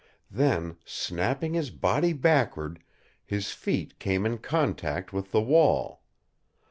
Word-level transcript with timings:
Then, 0.31 0.77
snapping 0.83 1.53
his 1.53 1.69
body 1.69 2.11
backward, 2.11 2.81
his 3.23 3.51
feet 3.51 3.99
came 3.99 4.25
in 4.25 4.39
contact 4.39 5.13
with 5.13 5.29
the 5.31 5.41
wall. 5.43 6.01